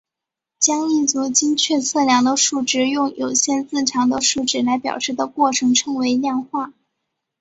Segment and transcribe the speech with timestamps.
[0.57, 6.73] 将一组精确测量的数值用有限字长的数值来表示的过程称为量化。